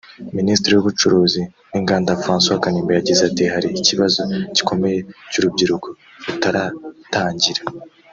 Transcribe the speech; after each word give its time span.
Minisitiri 0.37 0.73
w’Ubucuruzi 0.75 1.41
n’Inganda 1.71 2.19
François 2.23 2.61
Kanimba 2.63 2.91
yagize 2.93 3.21
ati 3.29 3.43
“Hari 3.53 3.69
ikibazo 3.79 4.21
gikomeye 4.55 4.97
cy’urubyiruko 5.31 5.87
rutaratangira 6.25 7.61